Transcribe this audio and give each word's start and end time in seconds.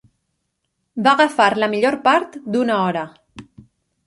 Va 1.07 1.11
agafar 1.17 1.49
la 1.65 1.69
millor 1.75 1.99
part 2.09 2.39
d'una 2.57 2.79
hora. 2.87 3.05